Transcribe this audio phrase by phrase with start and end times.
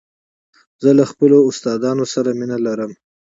[0.83, 2.91] زه له خپلو استادانو سره مینه لرم.